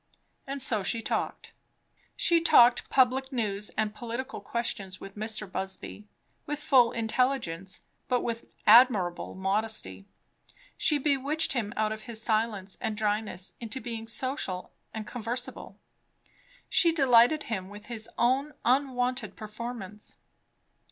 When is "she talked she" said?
0.81-2.41